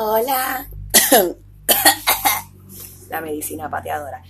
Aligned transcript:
Hola. 0.00 0.64
La 3.08 3.20
medicina 3.20 3.68
pateadora. 3.68 4.22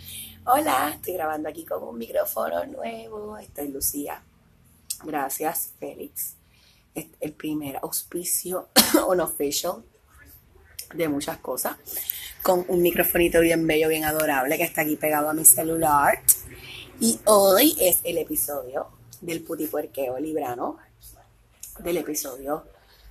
Hola, 0.46 0.92
estoy 0.94 1.12
grabando 1.12 1.50
aquí 1.50 1.66
con 1.66 1.82
un 1.82 1.98
micrófono 1.98 2.64
nuevo. 2.64 3.36
Estoy 3.36 3.68
Lucía. 3.68 4.22
Gracias, 5.04 5.74
Félix. 5.78 6.36
Es 6.94 7.08
el 7.20 7.34
primer 7.34 7.76
auspicio 7.82 8.70
unofficial 9.08 9.84
de 10.94 11.06
muchas 11.06 11.36
cosas. 11.36 11.76
Con 12.42 12.64
un 12.68 12.80
microfonito 12.80 13.42
bien 13.42 13.66
bello, 13.66 13.90
bien 13.90 14.04
adorable 14.04 14.56
que 14.56 14.64
está 14.64 14.80
aquí 14.80 14.96
pegado 14.96 15.28
a 15.28 15.34
mi 15.34 15.44
celular. 15.44 16.22
Y 16.98 17.20
hoy 17.26 17.76
es 17.78 18.00
el 18.04 18.16
episodio 18.16 18.86
del 19.20 19.42
putipuerqueo 19.42 20.18
librano. 20.18 20.78
Del 21.80 21.98
episodio 21.98 22.64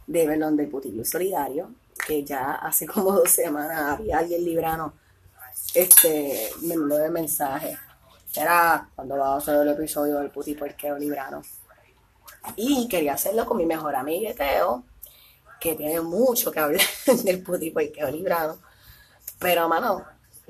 de 0.07 0.25
Belón 0.25 0.57
del 0.57 0.69
Putillo 0.69 1.05
Solidario 1.05 1.69
que 2.07 2.23
ya 2.23 2.53
hace 2.53 2.87
como 2.87 3.11
dos 3.11 3.29
semanas 3.29 3.99
había 3.99 4.19
alguien 4.19 4.45
librano 4.45 4.93
este, 5.73 6.49
me 6.61 6.75
mandó 6.77 6.97
de 6.97 7.09
mensaje. 7.09 7.77
Era 8.35 8.89
cuando 8.95 9.17
va 9.17 9.33
a 9.33 9.37
hacer 9.37 9.55
el 9.55 9.69
episodio 9.69 10.19
del 10.19 10.31
puti 10.31 10.55
puerqueo 10.55 10.97
librano. 10.97 11.41
Y 12.55 12.87
quería 12.87 13.13
hacerlo 13.13 13.45
con 13.45 13.57
mi 13.57 13.65
mejor 13.65 13.95
amiga 13.95 14.33
Teo, 14.33 14.85
que 15.59 15.75
tiene 15.75 15.99
mucho 16.01 16.51
que 16.51 16.59
hablar 16.59 16.81
del 17.23 17.43
puti 17.43 17.71
puerqueo 17.71 18.09
librano. 18.09 18.57
Pero, 19.39 19.67
mano, 19.67 20.05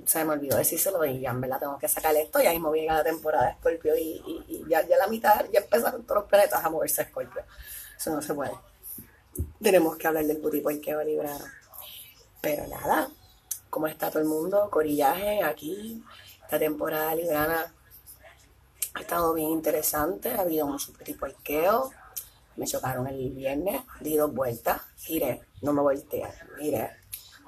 se 0.06 0.24
me 0.24 0.34
olvidó 0.34 0.58
decírselo 0.58 1.04
y 1.06 1.20
ya 1.22 1.32
en 1.32 1.42
verdad 1.42 1.60
tengo 1.60 1.78
que 1.78 1.88
sacar 1.88 2.16
esto. 2.16 2.40
Ya 2.42 2.52
mismo 2.52 2.74
llega 2.74 2.96
la 2.96 3.04
temporada 3.04 3.48
de 3.48 3.54
Scorpio 3.54 3.98
y, 3.98 4.66
ya, 4.70 4.86
ya 4.86 4.98
la 4.98 5.08
mitad, 5.08 5.46
ya 5.52 5.62
empezaron 5.62 6.04
todos 6.04 6.22
los 6.22 6.30
planetas 6.30 6.64
a 6.64 6.70
moverse 6.70 7.02
a 7.02 7.08
Scorpio. 7.08 7.42
Eso 7.98 8.12
no 8.12 8.22
se 8.22 8.34
puede 8.34 8.52
tenemos 9.62 9.98
que 9.98 10.08
hablar 10.08 10.26
del 10.26 10.38
puti 10.38 10.62
que 10.80 10.96
va 10.96 11.02
a 11.02 11.06
librar. 11.06 11.42
Pero 12.42 12.68
nada, 12.68 13.10
¿cómo 13.70 13.88
está 13.88 14.10
todo 14.10 14.22
el 14.22 14.28
mundo? 14.28 14.70
Corillaje 14.70 15.44
aquí, 15.44 16.04
esta 16.44 16.60
temporada 16.60 17.16
librana 17.16 17.74
ha 18.94 19.02
estado 19.02 19.34
bien 19.34 19.50
interesante, 19.50 20.32
ha 20.32 20.42
habido 20.42 20.68
mucho 20.68 20.94
puti 20.94 21.14
puerqueo. 21.14 21.92
Me 22.56 22.66
chocaron 22.66 23.08
el 23.08 23.30
viernes, 23.32 23.82
di 24.02 24.18
dos 24.18 24.34
vueltas, 24.34 24.82
giré, 24.98 25.44
no 25.62 25.74
me 25.74 25.82
volteé, 25.82 26.28
miré. 26.60 26.90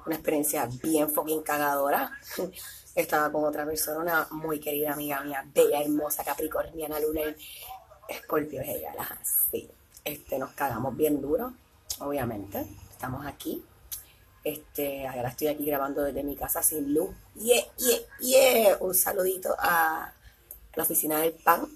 Una 0.06 0.14
experiencia 0.14 0.68
bien 0.82 1.10
fucking 1.10 1.42
cagadora. 1.42 2.10
Estaba 2.94 3.30
con 3.30 3.44
otra 3.44 3.64
persona, 3.64 4.00
una 4.00 4.28
muy 4.30 4.58
querida 4.58 4.92
amiga 4.92 5.20
mía, 5.22 5.44
bella, 5.54 5.80
hermosa, 5.80 6.24
capricorniana, 6.24 6.98
lunar. 7.00 7.36
Escorpio 8.08 8.60
es 8.62 8.68
ella, 8.68 8.92
la 8.94 9.02
así. 9.02 9.70
Este, 10.04 10.38
nos 10.38 10.52
cagamos 10.52 10.96
bien 10.96 11.20
duro 11.20 11.52
obviamente. 12.00 12.66
Estamos 12.90 13.26
aquí. 13.26 13.64
Este, 14.42 15.06
ahora 15.06 15.28
estoy 15.28 15.48
aquí 15.48 15.64
grabando 15.64 16.02
desde 16.02 16.22
mi 16.22 16.34
casa 16.34 16.62
sin 16.62 16.94
luz. 16.94 17.10
Yeah, 17.34 17.64
yeah, 17.76 17.98
yeah. 18.20 18.76
Un 18.80 18.94
saludito 18.94 19.54
a 19.58 20.12
la 20.74 20.82
oficina 20.82 21.18
del 21.18 21.32
PAN 21.32 21.68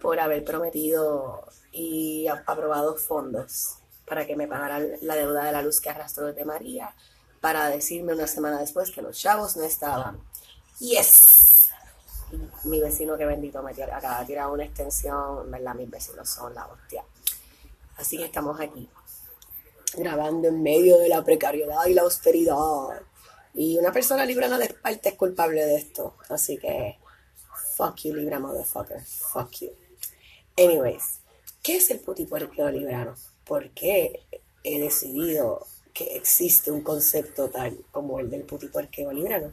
por 0.00 0.18
haber 0.20 0.44
prometido 0.44 1.44
y 1.72 2.26
aprobado 2.28 2.96
fondos 2.96 3.78
para 4.06 4.26
que 4.26 4.36
me 4.36 4.48
pagaran 4.48 4.88
la 5.02 5.16
deuda 5.16 5.44
de 5.44 5.52
la 5.52 5.62
luz 5.62 5.80
que 5.80 5.90
arrastró 5.90 6.26
desde 6.26 6.44
María, 6.44 6.94
para 7.40 7.68
decirme 7.68 8.14
una 8.14 8.26
semana 8.26 8.58
después 8.58 8.90
que 8.90 9.02
los 9.02 9.18
chavos 9.18 9.56
no 9.56 9.64
estaban. 9.64 10.18
Yes. 10.78 11.70
mi 12.64 12.80
vecino 12.80 13.16
que 13.16 13.26
bendito 13.26 13.62
me 13.62 13.72
acaba 13.72 14.20
de 14.20 14.26
tirar 14.26 14.48
una 14.48 14.64
extensión, 14.64 15.50
¿verdad? 15.50 15.74
Mis 15.74 15.90
vecinos 15.90 16.28
son 16.28 16.54
la 16.54 16.66
hostia. 16.66 17.04
Así 17.96 18.16
que 18.16 18.24
estamos 18.24 18.58
aquí 18.60 18.88
grabando 19.96 20.48
en 20.48 20.62
medio 20.62 20.98
de 20.98 21.08
la 21.08 21.24
precariedad 21.24 21.86
y 21.86 21.94
la 21.94 22.02
austeridad. 22.02 23.02
Y 23.54 23.78
una 23.78 23.92
persona 23.92 24.24
librana 24.24 24.58
de 24.58 24.66
Esparta 24.66 25.08
es 25.08 25.14
culpable 25.14 25.64
de 25.64 25.76
esto. 25.76 26.14
Así 26.28 26.58
que, 26.58 26.98
fuck 27.76 27.96
you, 27.96 28.14
Libra 28.14 28.38
motherfucker. 28.38 29.00
Fuck 29.02 29.50
you. 29.60 29.70
Anyways, 30.56 31.20
¿qué 31.62 31.76
es 31.76 31.90
el 31.90 32.00
putipuerqueo 32.00 32.70
librano? 32.70 33.14
¿Por 33.44 33.70
qué 33.70 34.26
he 34.64 34.80
decidido 34.80 35.66
que 35.94 36.16
existe 36.16 36.70
un 36.70 36.82
concepto 36.82 37.48
tal 37.48 37.84
como 37.90 38.20
el 38.20 38.30
del 38.30 38.42
putipuerqueo 38.42 39.12
librano? 39.12 39.52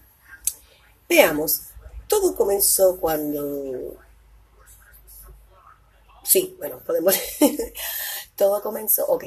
Veamos, 1.07 1.61
todo 2.07 2.35
comenzó 2.35 2.99
cuando... 2.99 3.97
Sí, 6.23 6.55
bueno, 6.57 6.79
podemos... 6.79 7.15
todo 8.35 8.61
comenzó... 8.61 9.05
Ok, 9.05 9.25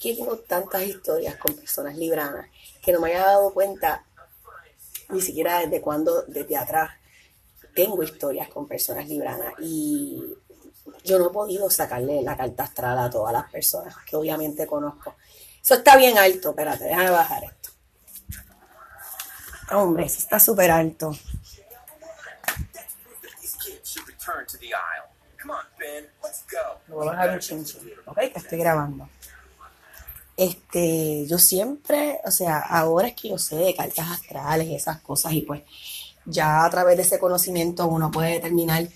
que 0.00 0.14
tengo 0.14 0.38
tantas 0.38 0.82
historias 0.82 1.36
con 1.36 1.54
personas 1.54 1.96
libranas 1.96 2.48
que 2.82 2.92
no 2.92 3.00
me 3.00 3.10
había 3.10 3.26
dado 3.26 3.52
cuenta 3.52 4.04
ni 5.10 5.20
siquiera 5.20 5.60
desde 5.60 5.80
cuando, 5.80 6.22
desde 6.22 6.56
atrás, 6.56 6.90
tengo 7.74 8.02
historias 8.02 8.48
con 8.48 8.66
personas 8.66 9.08
libranas 9.08 9.54
y 9.60 10.22
yo 11.04 11.18
no 11.18 11.28
he 11.28 11.30
podido 11.30 11.70
sacarle 11.70 12.22
la 12.22 12.36
carta 12.36 12.64
astral 12.64 12.98
a 12.98 13.10
todas 13.10 13.32
las 13.32 13.50
personas 13.50 13.94
que 14.04 14.16
obviamente 14.16 14.66
conozco. 14.66 15.16
Eso 15.62 15.74
está 15.74 15.96
bien 15.96 16.18
alto, 16.18 16.50
espérate, 16.50 16.84
déjame 16.84 17.10
bajar 17.10 17.44
esto. 17.44 17.70
Hombre, 19.70 20.06
eso 20.06 20.18
está 20.18 20.40
súper 20.40 20.70
alto. 20.70 21.12
voy 26.88 27.08
a 27.08 27.10
bajar 27.10 27.30
un 27.30 27.38
chinchín, 27.38 27.92
ok, 28.06 28.16
que 28.16 28.38
estoy 28.38 28.58
grabando. 28.58 29.08
Este, 30.38 31.26
yo 31.26 31.36
siempre, 31.36 32.20
o 32.24 32.30
sea, 32.30 32.60
ahora 32.60 33.08
es 33.08 33.14
que 33.16 33.30
yo 33.30 33.38
sé 33.38 33.56
de 33.56 33.74
cartas 33.74 34.08
astrales 34.08 34.68
y 34.68 34.76
esas 34.76 35.00
cosas, 35.00 35.32
y 35.32 35.40
pues 35.40 35.62
ya 36.26 36.64
a 36.64 36.70
través 36.70 36.96
de 36.96 37.02
ese 37.02 37.18
conocimiento 37.18 37.88
uno 37.88 38.12
puede 38.12 38.34
determinar, 38.34 38.86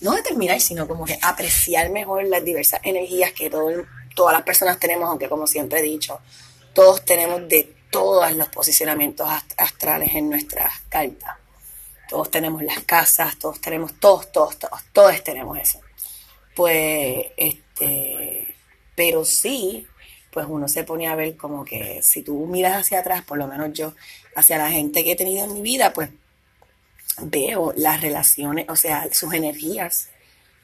no 0.00 0.12
determinar, 0.12 0.58
sino 0.62 0.88
como 0.88 1.04
que 1.04 1.18
apreciar 1.20 1.90
mejor 1.90 2.24
las 2.24 2.42
diversas 2.42 2.80
energías 2.84 3.32
que 3.32 3.50
todas 3.50 4.32
las 4.32 4.42
personas 4.42 4.80
tenemos, 4.80 5.10
aunque 5.10 5.28
como 5.28 5.46
siempre 5.46 5.80
he 5.80 5.82
dicho, 5.82 6.18
todos 6.72 7.04
tenemos 7.04 7.46
de 7.46 7.76
todos 7.90 8.32
los 8.32 8.48
posicionamientos 8.48 9.28
astrales 9.58 10.14
en 10.14 10.30
nuestras 10.30 10.72
cartas. 10.88 11.36
Todos 12.08 12.30
tenemos 12.30 12.62
las 12.62 12.78
casas, 12.84 13.38
todos 13.38 13.60
tenemos, 13.60 13.92
todos, 14.00 14.32
todos, 14.32 14.58
todos, 14.58 14.80
todos 14.94 15.22
tenemos 15.22 15.58
eso. 15.58 15.80
Pues, 16.56 17.26
este, 17.36 18.54
pero 18.94 19.24
sí, 19.26 19.86
pues 20.30 20.46
uno 20.48 20.68
se 20.68 20.84
pone 20.84 21.08
a 21.08 21.14
ver 21.14 21.36
como 21.36 21.64
que 21.64 22.00
si 22.02 22.22
tú 22.22 22.46
miras 22.46 22.80
hacia 22.80 23.00
atrás, 23.00 23.22
por 23.22 23.38
lo 23.38 23.46
menos 23.46 23.72
yo, 23.72 23.94
hacia 24.36 24.58
la 24.58 24.70
gente 24.70 25.02
que 25.02 25.12
he 25.12 25.16
tenido 25.16 25.44
en 25.44 25.54
mi 25.54 25.62
vida, 25.62 25.92
pues 25.92 26.10
veo 27.22 27.72
las 27.76 28.00
relaciones, 28.00 28.66
o 28.68 28.76
sea, 28.76 29.08
sus 29.12 29.32
energías 29.34 30.08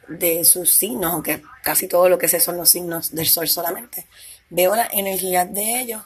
de 0.09 0.45
sus 0.45 0.73
signos, 0.73 1.13
aunque 1.13 1.43
casi 1.63 1.89
todo 1.89 2.09
lo 2.09 2.19
que 2.19 2.29
sé 2.29 2.41
son 2.41 2.57
los 2.57 2.71
signos 2.71 3.15
del 3.15 3.27
sol 3.27 3.49
solamente. 3.49 4.07
Veo 4.51 4.77
las 4.77 4.93
energías 4.93 5.53
de 5.53 5.81
ellos. 5.81 6.03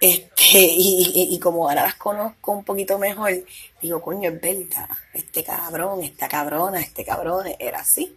Este, 0.00 0.58
y, 0.58 1.28
y, 1.30 1.38
como 1.38 1.68
ahora 1.68 1.82
las 1.82 1.94
conozco 1.94 2.52
un 2.52 2.64
poquito 2.64 2.98
mejor, 2.98 3.44
digo, 3.80 4.00
coño, 4.02 4.30
es 4.30 4.40
verdad, 4.40 4.88
este 5.12 5.44
cabrón, 5.44 6.02
esta 6.02 6.28
cabrona, 6.28 6.80
este 6.80 7.04
cabrón 7.04 7.46
era 7.58 7.80
así. 7.80 8.16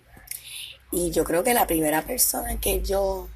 Y 0.91 1.11
yo 1.11 1.25
creo 1.25 1.43
que 1.43 1.53
la 1.53 1.67
primera 1.67 2.01
persona 2.01 2.59
que 2.59 2.81
yo 2.81 3.27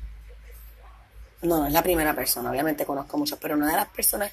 no, 1.42 1.60
no 1.60 1.68
es 1.68 1.74
la 1.74 1.84
primera 1.84 2.16
persona, 2.16 2.52
obviamente 2.52 2.86
conozco 2.86 3.18
muchos, 3.18 3.40
pero 3.40 3.56
una 3.56 3.70
de 3.70 3.76
las 3.76 3.88
personas, 3.90 4.32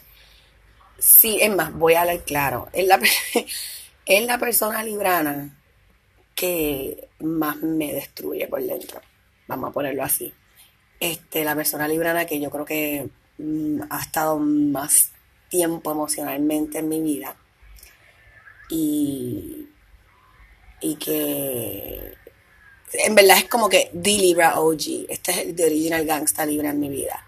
sí, 0.99 1.39
es 1.41 1.55
más, 1.55 1.73
voy 1.73 1.95
a 1.95 2.03
hablar 2.03 2.23
claro, 2.25 2.69
es 2.73 2.87
la, 2.87 3.01
es 4.07 4.27
la 4.27 4.39
persona 4.39 4.83
librana 4.83 5.57
que 6.35 7.09
más 7.21 7.57
me 7.57 7.93
destruye 7.93 8.47
por 8.47 8.63
dentro, 8.63 9.01
vamos 9.47 9.71
a 9.71 9.73
ponerlo 9.73 10.05
así. 10.05 10.33
Este, 11.01 11.45
la 11.45 11.55
persona 11.55 11.87
librana 11.87 12.27
que 12.27 12.41
yo 12.41 12.51
creo 12.51 12.65
que 12.65 13.09
mm, 13.39 13.83
ha 13.89 14.01
estado 14.01 14.39
más 14.39 15.13
tiempo 15.49 15.93
emocionalmente 15.93 16.79
en 16.79 16.89
mi 16.89 17.01
vida 17.01 17.37
y, 18.69 19.69
y 20.81 20.97
que 20.97 22.18
en 22.93 23.15
verdad 23.15 23.39
es 23.39 23.49
como 23.49 23.69
que 23.69 23.91
The 23.93 24.19
Libra 24.19 24.61
OG. 24.61 25.07
Este 25.09 25.33
es 25.33 25.39
el 25.39 25.57
de 25.57 25.67
Original 25.67 26.05
Gangsta 26.07 26.47
Libra 26.47 26.71
en 26.71 26.81
mi 26.81 26.89
vida. 26.89 27.25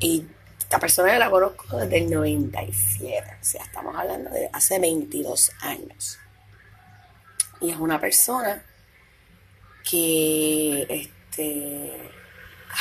Y 0.00 0.24
esta 0.58 0.78
persona 0.78 1.18
la 1.18 1.30
conozco 1.30 1.76
desde 1.76 1.98
el 1.98 2.10
97. 2.10 3.38
O 3.40 3.44
sea, 3.44 3.64
estamos 3.64 3.94
hablando 3.96 4.30
de 4.30 4.48
hace 4.52 4.78
22 4.78 5.52
años. 5.60 6.18
Y 7.60 7.70
es 7.70 7.76
una 7.76 8.00
persona 8.00 8.64
que, 9.88 10.86
este, 10.88 11.92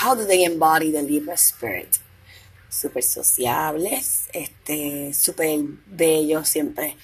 how 0.01 0.15
do 0.15 0.25
they 0.25 0.43
embody 0.43 0.91
the 0.91 1.03
Libra 1.03 1.35
spirit? 1.35 1.97
Súper 2.69 3.03
sociables, 3.03 4.27
este, 4.33 5.13
súper 5.13 5.59
bellos, 5.85 6.49
siempre 6.49 6.97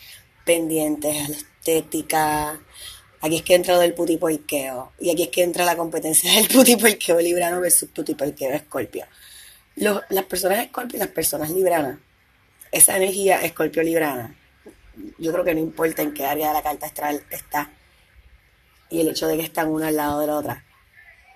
pendientes 0.44 1.16
a 1.16 1.30
la 1.30 1.38
estética, 1.38 2.60
Aquí 3.22 3.38
es 3.38 3.42
que 3.44 3.56
entra 3.56 3.76
lo 3.76 3.82
del 3.82 3.94
putipuerqueo. 3.94 4.94
Y 5.00 5.12
aquí 5.12 5.24
es 5.24 5.30
que 5.30 5.44
entra 5.44 5.66
la 5.66 5.76
competencia 5.76 6.32
del 6.34 6.48
putipuerqueo 6.48 7.20
librano 7.20 7.60
versus 7.62 7.90
putipuerqueo 7.90 8.52
escorpio. 8.52 9.06
las 9.76 10.26
personas 10.26 10.60
escorpio 10.60 10.98
y 10.98 11.00
las 11.00 11.10
personas 11.10 11.50
libranas, 11.50 12.00
esa 12.72 12.98
energía 12.98 13.42
escorpio 13.42 13.84
librana, 13.84 14.36
yo 15.18 15.32
creo 15.32 15.44
que 15.44 15.54
no 15.54 15.62
importa 15.62 16.02
en 16.02 16.14
qué 16.14 16.26
área 16.26 16.50
de 16.50 16.54
la 16.54 16.62
carta 16.62 16.86
astral 16.86 17.24
está 17.30 17.72
y 18.90 19.02
el 19.02 19.10
hecho 19.10 19.28
de 19.28 19.38
que 19.38 19.44
están 19.44 19.70
una 19.70 19.88
al 19.88 19.96
lado 19.96 20.20
de 20.20 20.28
la 20.28 20.36
otra, 20.36 20.66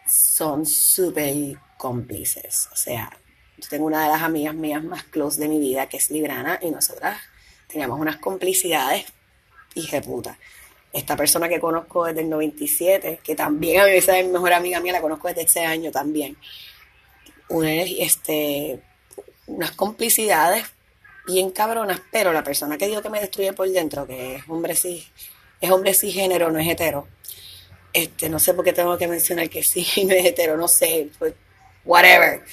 son 0.07 0.65
súper 0.65 1.57
cómplices. 1.77 2.67
O 2.71 2.75
sea, 2.75 3.09
yo 3.57 3.69
tengo 3.69 3.85
una 3.85 4.03
de 4.03 4.09
las 4.09 4.21
amigas 4.21 4.55
mías 4.55 4.83
más 4.83 5.03
close 5.03 5.39
de 5.39 5.47
mi 5.47 5.59
vida 5.59 5.87
que 5.87 5.97
es 5.97 6.09
librana 6.09 6.59
y 6.61 6.71
nosotras 6.71 7.19
teníamos 7.67 7.99
unas 7.99 8.17
complicidades 8.17 9.05
puta. 10.05 10.37
Esta 10.93 11.17
persona 11.17 11.49
que 11.49 11.59
conozco 11.59 12.05
desde 12.05 12.21
el 12.21 12.29
97, 12.29 13.19
que 13.23 13.35
también 13.35 13.81
a 13.81 13.85
mí 13.85 13.91
es 13.93 14.07
mi 14.07 14.31
mejor 14.31 14.53
amiga 14.53 14.79
mía, 14.79 14.93
la 14.93 15.01
conozco 15.01 15.27
desde 15.27 15.41
ese 15.41 15.65
año 15.65 15.91
también. 15.91 16.37
Una, 17.49 17.81
este, 17.81 18.79
unas 19.47 19.71
complicidades 19.71 20.65
bien 21.25 21.51
cabronas, 21.51 22.01
pero 22.11 22.31
la 22.31 22.43
persona 22.43 22.77
que 22.77 22.87
digo 22.87 23.01
que 23.01 23.09
me 23.09 23.19
destruye 23.19 23.53
por 23.53 23.67
dentro, 23.69 24.05
que 24.05 24.35
es 24.35 24.43
hombre 24.47 24.75
sí, 24.75 25.07
es 25.59 25.71
hombre 25.71 25.93
género, 25.93 26.51
no 26.51 26.59
es 26.59 26.67
hetero. 26.67 27.07
Este, 27.93 28.29
no 28.29 28.39
sé 28.39 28.53
por 28.53 28.65
qué 28.65 28.73
tengo 28.73 28.97
que 28.97 29.07
mencionar 29.07 29.49
que 29.49 29.63
sí 29.63 29.85
no 30.05 30.13
es 30.13 30.25
hetero, 30.25 30.57
no 30.57 30.67
sé, 30.67 31.09
pues, 31.17 31.33
whatever. 31.85 32.43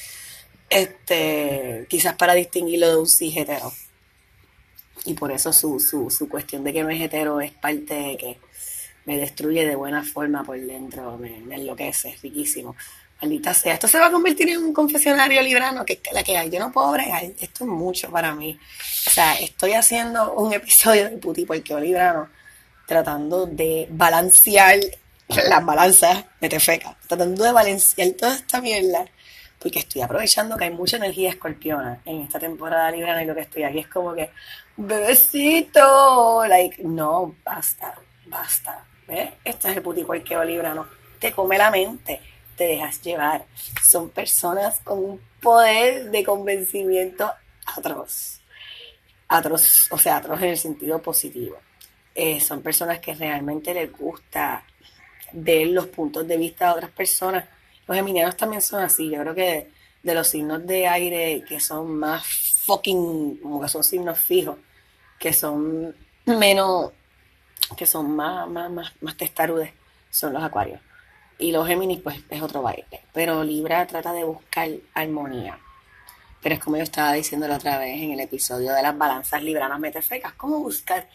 Este, 0.68 1.86
quizás 1.88 2.14
para 2.14 2.34
distinguirlo 2.34 2.88
de 2.88 2.96
un 2.96 3.08
sí 3.08 3.36
hetero. 3.36 3.72
Y 5.04 5.14
por 5.14 5.32
eso 5.32 5.52
su, 5.52 5.80
su, 5.80 6.10
su 6.10 6.28
cuestión 6.28 6.64
de 6.64 6.72
que 6.72 6.82
no 6.82 6.90
es 6.90 7.00
hetero 7.00 7.40
es 7.40 7.52
parte 7.52 7.94
de 7.94 8.16
que 8.16 8.38
me 9.06 9.16
destruye 9.16 9.66
de 9.66 9.76
buena 9.76 10.04
forma 10.04 10.44
por 10.44 10.60
dentro, 10.60 11.16
me, 11.18 11.40
me 11.40 11.56
enloquece, 11.56 12.10
es 12.10 12.22
riquísimo. 12.22 12.76
Maldita 13.20 13.52
sea, 13.52 13.74
esto 13.74 13.86
se 13.86 13.98
va 13.98 14.06
a 14.06 14.10
convertir 14.10 14.48
en 14.48 14.58
un 14.64 14.72
confesionario 14.72 15.42
librano, 15.42 15.84
que 15.84 16.00
es 16.02 16.12
la 16.12 16.22
que 16.22 16.38
hay. 16.38 16.48
Yo 16.48 16.58
no 16.58 16.72
puedo 16.72 16.90
bregar, 16.92 17.22
esto 17.24 17.64
es 17.64 17.70
mucho 17.70 18.10
para 18.10 18.34
mí. 18.34 18.58
O 19.06 19.10
sea, 19.10 19.34
estoy 19.34 19.72
haciendo 19.72 20.32
un 20.32 20.52
episodio 20.54 21.04
de 21.10 21.18
Puti 21.18 21.44
porque 21.44 21.78
librano, 21.80 22.28
tratando 22.86 23.46
de 23.46 23.86
balancear 23.90 24.78
las 25.28 25.64
balanzas 25.64 26.24
de 26.40 26.48
Tefeca, 26.48 26.96
tratando 27.06 27.44
de 27.44 27.52
balancear 27.52 28.10
toda 28.12 28.34
esta 28.34 28.60
mierda 28.60 29.04
porque 29.60 29.80
estoy 29.80 30.00
aprovechando 30.00 30.56
que 30.56 30.64
hay 30.64 30.70
mucha 30.70 30.96
energía 30.96 31.28
escorpiona 31.28 32.00
en 32.06 32.22
esta 32.22 32.40
temporada 32.40 32.90
librana 32.90 33.22
y 33.22 33.26
lo 33.26 33.34
que 33.34 33.42
estoy 33.42 33.62
aquí 33.62 33.80
es 33.80 33.88
como 33.88 34.14
que, 34.14 34.30
bebecito, 34.76 36.46
like, 36.48 36.82
no, 36.82 37.36
basta, 37.44 37.94
basta, 38.26 38.86
¿ves? 39.06 39.30
Este 39.44 39.70
es 39.70 39.76
el 39.76 39.82
puticuarqueo 39.82 40.42
librano, 40.44 40.86
te 41.18 41.32
come 41.32 41.58
la 41.58 41.70
mente, 41.70 42.20
te 42.56 42.64
dejas 42.64 43.02
llevar. 43.02 43.44
Son 43.84 44.08
personas 44.08 44.80
con 44.82 44.98
un 44.98 45.20
poder 45.42 46.10
de 46.10 46.24
convencimiento 46.24 47.30
atroz, 47.66 48.40
atroz, 49.28 49.88
o 49.92 49.98
sea, 49.98 50.16
atroz 50.16 50.40
en 50.40 50.48
el 50.48 50.58
sentido 50.58 51.02
positivo. 51.02 51.58
Eh, 52.14 52.40
son 52.40 52.62
personas 52.62 52.98
que 53.00 53.14
realmente 53.14 53.74
les 53.74 53.92
gusta 53.92 54.64
ver 55.32 55.66
los 55.68 55.86
puntos 55.88 56.26
de 56.26 56.38
vista 56.38 56.66
de 56.66 56.72
otras 56.72 56.90
personas 56.90 57.44
los 57.90 57.96
geminianos 57.96 58.36
también 58.36 58.62
son 58.62 58.84
así. 58.84 59.10
Yo 59.10 59.20
creo 59.20 59.34
que 59.34 59.68
de 60.04 60.14
los 60.14 60.28
signos 60.28 60.64
de 60.64 60.86
aire 60.86 61.44
que 61.48 61.58
son 61.58 61.98
más 61.98 62.24
fucking, 62.64 63.38
como 63.38 63.60
que 63.60 63.68
son 63.68 63.82
signos 63.82 64.16
fijos, 64.16 64.58
que 65.18 65.32
son 65.32 65.96
menos, 66.24 66.92
que 67.76 67.86
son 67.86 68.14
más, 68.14 68.48
más, 68.48 68.70
más, 68.70 68.92
más 69.00 69.16
testarudes, 69.16 69.72
son 70.08 70.32
los 70.34 70.42
acuarios. 70.44 70.80
Y 71.40 71.50
los 71.50 71.66
Géminis, 71.66 72.00
pues 72.00 72.22
es 72.30 72.40
otro 72.40 72.62
baile. 72.62 72.86
Pero 73.12 73.42
Libra 73.42 73.84
trata 73.88 74.12
de 74.12 74.22
buscar 74.22 74.68
armonía. 74.94 75.58
Pero 76.40 76.54
es 76.54 76.60
como 76.60 76.76
yo 76.76 76.84
estaba 76.84 77.12
diciendo 77.14 77.48
la 77.48 77.56
otra 77.56 77.76
vez 77.78 78.00
en 78.00 78.12
el 78.12 78.20
episodio 78.20 78.72
de 78.72 78.82
las 78.82 78.96
balanzas 78.96 79.42
libranas 79.42 79.80
metafecas. 79.80 80.34
¿Cómo 80.34 80.60
buscar 80.60 81.08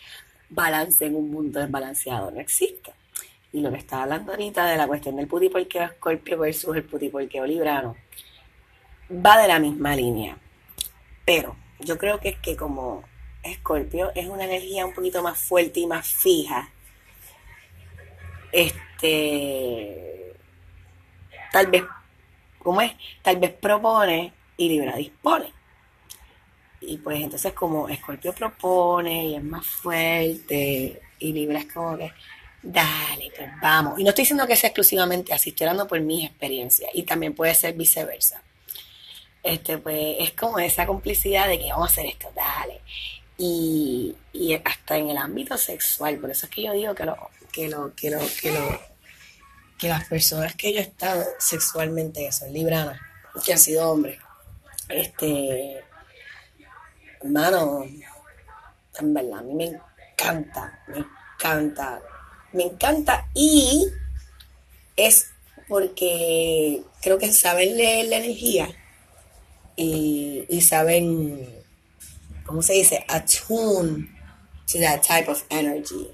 balance 0.50 1.06
en 1.06 1.16
un 1.16 1.32
mundo 1.32 1.62
desbalanceado? 1.62 2.32
No 2.32 2.42
existe. 2.42 2.92
Y 3.56 3.62
lo 3.62 3.72
que 3.72 3.78
estaba 3.78 4.04
hablando 4.04 4.34
ahorita 4.34 4.66
de 4.66 4.76
la 4.76 4.86
cuestión 4.86 5.16
del 5.16 5.28
putiporqueo 5.28 5.84
escorpio 5.84 6.38
versus 6.40 6.76
el 6.76 6.84
putiporqueo 6.84 7.46
librano, 7.46 7.96
va 9.10 9.42
de 9.42 9.48
la 9.48 9.60
misma 9.60 9.96
línea. 9.96 10.38
Pero 11.24 11.56
yo 11.80 11.98
creo 11.98 12.20
que 12.20 12.28
es 12.28 12.40
que 12.40 12.58
como 12.58 13.06
escorpio 13.44 14.12
es 14.14 14.28
una 14.28 14.44
energía 14.44 14.86
un 14.86 14.94
poquito 14.94 15.24
más 15.24 15.38
fuerte 15.38 15.80
y 15.80 15.88
más 15.88 16.06
fija, 16.06 16.70
este, 18.52 20.34
tal 21.54 21.68
vez, 21.68 21.84
¿cómo 22.60 22.82
es? 22.82 22.92
Tal 23.22 23.38
vez 23.38 23.54
propone 23.54 24.34
y 24.58 24.68
Libra 24.68 24.98
dispone. 24.98 25.54
Y 26.82 26.98
pues 26.98 27.22
entonces 27.22 27.54
como 27.54 27.88
Escorpio 27.88 28.34
propone 28.34 29.28
y 29.28 29.36
es 29.36 29.44
más 29.46 29.66
fuerte 29.66 31.02
y 31.20 31.32
Libra 31.32 31.60
es 31.60 31.72
como 31.72 31.98
que 31.98 32.12
Dale, 32.68 33.32
pues 33.38 33.48
vamos. 33.62 34.00
Y 34.00 34.04
no 34.04 34.10
estoy 34.10 34.24
diciendo 34.24 34.48
que 34.48 34.56
sea 34.56 34.70
exclusivamente 34.70 35.32
así, 35.34 35.52
estoy 35.52 35.68
hablando 35.68 35.88
por 35.88 36.00
mis 36.00 36.26
experiencias 36.26 36.90
y 36.96 37.04
también 37.04 37.36
puede 37.36 37.54
ser 37.54 37.76
viceversa. 37.76 38.42
Este, 39.44 39.78
pues 39.78 40.16
es 40.18 40.32
como 40.32 40.58
esa 40.58 40.88
complicidad 40.88 41.48
de 41.48 41.60
que 41.60 41.70
vamos 41.70 41.90
a 41.90 41.92
hacer 41.92 42.08
esto, 42.08 42.28
dale. 42.36 42.82
Y, 43.38 44.16
hasta 44.64 44.98
en 44.98 45.12
el 45.12 45.18
ámbito 45.18 45.56
sexual, 45.58 46.18
por 46.18 46.32
eso 46.32 46.48
es 46.48 46.52
que 46.52 46.64
yo 46.64 46.74
digo 46.74 46.96
que 46.96 47.06
lo, 47.06 47.30
que 47.52 47.70
lo, 47.70 47.94
que 47.94 48.10
lo, 48.10 48.20
que 48.42 48.52
lo, 48.52 48.82
que 49.78 49.88
las 49.88 50.06
personas 50.06 50.56
que 50.56 50.74
yo 50.74 50.80
he 50.80 50.84
estado 50.84 51.24
sexualmente, 51.38 52.26
que 52.26 52.32
son 52.32 52.52
libranas, 52.52 53.00
que 53.46 53.54
han 53.54 53.60
sido 53.60 53.92
hombres, 53.92 54.18
este, 54.90 55.84
hermano, 57.22 57.86
en 59.00 59.14
verdad, 59.14 59.40
a 59.40 59.44
mí 59.44 59.54
me 59.54 59.66
encanta, 60.16 60.84
me 60.88 61.06
encanta 61.38 62.02
me 62.56 62.64
encanta 62.64 63.28
y 63.34 63.86
es 64.96 65.28
porque 65.68 66.82
creo 67.02 67.18
que 67.18 67.32
saben 67.34 67.76
leer 67.76 68.08
la 68.08 68.18
energía 68.18 68.70
y, 69.76 70.62
saben, 70.62 71.64
¿cómo 72.46 72.62
se 72.62 72.74
dice? 72.74 73.06
Attune 73.10 74.10
to 74.72 74.80
that 74.80 75.02
type 75.02 75.30
of 75.30 75.44
energy. 75.50 76.10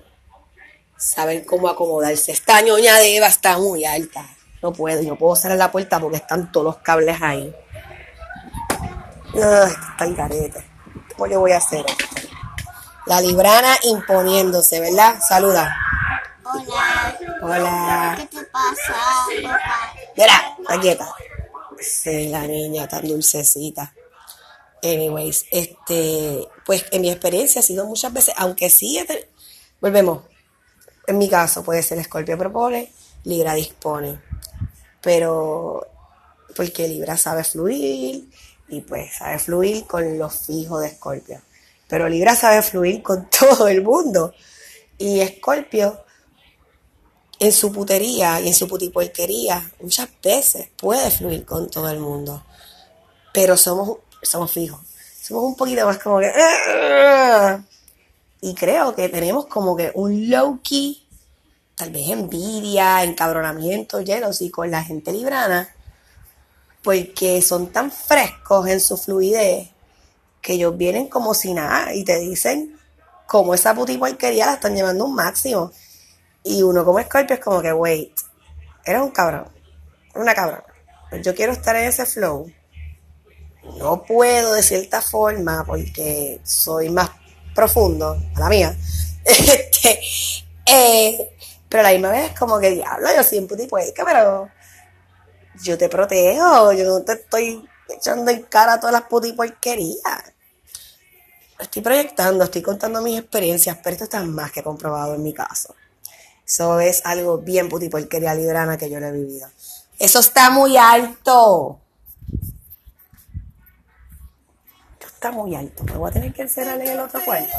Saben 0.98 1.46
cómo 1.46 1.70
acomodarse. 1.70 2.32
Esta 2.32 2.62
ñoña 2.62 2.98
de 2.98 3.18
Eva 3.18 3.28
está 3.28 3.60
muy 3.60 3.86
alta. 3.86 4.26
No 4.64 4.74
puedo, 4.74 5.02
no 5.04 5.16
puedo 5.16 5.36
cerrar 5.36 5.58
la 5.58 5.72
puerta 5.72 6.00
porque 6.00 6.18
están 6.18 6.52
todos 6.52 6.66
los 6.66 6.78
cables 6.78 7.22
ahí. 7.22 7.54
está 9.34 10.06
el 10.06 10.16
carete. 10.16 10.64
¿Cómo 11.14 11.28
le 11.28 11.38
voy 11.38 11.52
a 11.52 11.58
hacer? 11.58 11.86
La 13.06 13.22
librana 13.22 13.76
imponiéndose, 13.84 14.80
¿verdad? 14.80 15.20
Saluda. 15.28 15.81
Hola. 17.44 18.16
¿Qué 18.18 18.28
te 18.28 18.46
pasa, 18.46 18.96
papá? 19.42 19.94
Mira, 20.16 20.56
está 20.60 20.80
quieta. 20.80 21.16
Sí, 21.80 22.28
la 22.28 22.46
niña 22.46 22.88
tan 22.88 23.08
dulcecita. 23.08 23.92
Anyways, 24.84 25.46
este, 25.52 26.48
pues 26.66 26.86
en 26.92 27.02
mi 27.02 27.10
experiencia 27.10 27.62
ha 27.62 27.64
sido 27.64 27.88
muchas 27.88 28.14
veces, 28.14 28.36
aunque 28.38 28.70
sí, 28.70 29.04
volvemos. 29.80 30.24
En 31.08 31.18
mi 31.18 31.30
caso 31.30 31.64
puede 31.64 31.82
ser 31.82 31.98
Escorpio 31.98 32.38
propone, 32.38 32.92
Libra 33.24 33.56
dispone. 33.56 34.22
Pero 35.02 35.88
porque 36.56 36.88
Libra 36.88 37.18
sabe 37.18 37.44
fluir 37.44 38.30
y 38.70 38.82
pues 38.82 39.16
sabe 39.18 39.40
fluir 39.40 39.88
con 39.88 40.20
los 40.20 40.46
fijos 40.46 40.82
de 40.82 40.90
Escorpio. 40.90 41.42
Pero 41.88 42.08
Libra 42.08 42.36
sabe 42.36 42.62
fluir 42.62 43.02
con 43.02 43.28
todo 43.40 43.68
el 43.68 43.82
mundo. 43.82 44.36
Y 45.00 45.22
Escorpio 45.22 46.06
en 47.42 47.52
su 47.52 47.72
putería 47.72 48.40
y 48.40 48.48
en 48.50 48.54
su 48.54 48.68
putipuerquería 48.68 49.72
muchas 49.82 50.08
veces 50.22 50.70
puede 50.78 51.10
fluir 51.10 51.44
con 51.44 51.72
todo 51.72 51.90
el 51.90 52.00
mundo. 52.00 52.44
Pero 53.34 53.58
somos, 53.58 53.98
somos 54.22 54.52
fijos. 54.52 54.80
Somos 55.20 55.46
un 55.46 55.56
poquito 55.56 55.84
más 55.88 55.98
como 55.98 56.20
que... 56.20 56.32
Ah". 56.38 57.60
Y 58.42 58.54
creo 58.54 58.94
que 58.94 59.10
tenemos 59.10 59.48
como 59.48 59.76
que 59.76 59.92
un 59.96 60.30
low-key, 60.30 61.04
tal 61.76 61.90
vez 61.90 62.10
envidia, 62.10 63.04
encabronamiento, 63.04 64.02
y 64.02 64.50
con 64.52 64.70
la 64.70 64.84
gente 64.84 65.12
librana, 65.12 65.68
porque 66.84 67.42
son 67.42 67.72
tan 67.72 67.90
frescos 67.90 68.68
en 68.68 68.80
su 68.80 68.98
fluidez 68.98 69.70
que 70.44 70.54
ellos 70.54 70.78
vienen 70.78 71.08
como 71.08 71.34
si 71.34 71.56
nada 71.56 71.92
y 71.96 72.04
te 72.04 72.20
dicen 72.20 72.80
como 73.26 73.56
esa 73.56 73.74
putipuerquería 73.74 74.46
la 74.46 74.54
están 74.54 74.76
llevando 74.76 75.06
un 75.06 75.16
máximo. 75.16 75.72
Y 76.44 76.64
uno 76.64 76.84
como 76.84 77.02
Scorpio 77.02 77.36
es 77.36 77.40
como 77.40 77.62
que, 77.62 77.72
wait, 77.72 78.20
eres 78.86 79.02
un 79.02 79.12
cabrón, 79.12 79.48
una 80.16 80.34
cabrón. 80.34 80.64
Yo 81.24 81.36
quiero 81.36 81.52
estar 81.52 81.76
en 81.76 81.86
ese 81.86 82.06
flow. 82.06 82.52
No 83.78 84.04
puedo 84.04 84.54
de 84.54 84.64
cierta 84.64 85.02
forma 85.02 85.64
porque 85.66 86.40
soy 86.44 86.90
más 86.90 87.12
profundo, 87.54 88.18
a 88.36 88.40
la 88.40 88.50
mía. 88.50 88.76
Este, 89.24 90.00
eh, 90.66 91.36
pero 91.70 91.82
a 91.82 91.84
la 91.84 91.92
misma 91.92 92.10
vez 92.10 92.32
es 92.32 92.40
como 92.40 92.60
que, 92.60 92.72
diablo, 92.72 93.08
yo 93.16 93.24
soy 93.24 93.38
un 93.38 93.48
putipuerca, 93.48 94.04
pero 94.04 94.50
yo 95.64 95.78
te 95.78 95.90
protejo, 95.90 96.74
yo 96.74 96.86
no 96.86 97.04
te 97.04 97.14
estoy 97.14 97.64
echando 97.90 98.32
en 98.32 98.44
cara 98.44 98.80
todas 98.80 98.94
las 98.94 99.04
porquerías. 99.04 100.34
Estoy 101.60 101.82
proyectando, 101.82 102.44
estoy 102.44 102.62
contando 102.64 103.02
mis 103.02 103.20
experiencias, 103.20 103.78
pero 103.84 103.94
esto 103.94 104.06
está 104.06 104.24
más 104.24 104.52
que 104.52 104.64
comprobado 104.64 105.14
en 105.14 105.24
mi 105.24 105.34
caso. 105.34 105.76
Eso 106.52 106.82
es 106.82 107.02
algo 107.06 107.38
bien 107.38 107.70
puti 107.70 107.88
porquería 107.88 108.36
librana 108.36 108.78
que 108.78 108.90
yo 108.90 109.00
lo 109.00 109.08
he 109.08 109.12
vivido. 109.14 109.48
Eso 109.98 110.20
está 110.20 110.50
muy 110.50 110.76
alto. 110.76 111.80
Esto 114.92 115.08
está 115.08 115.32
muy 115.32 115.56
alto. 115.56 115.86
Me 115.86 115.94
voy 115.94 116.10
a 116.10 116.14
tener 116.14 116.34
que 116.34 116.42
encerrar 116.42 116.82
en 116.82 116.90
el 116.90 117.00
otro 117.00 117.24
cuarto. 117.24 117.58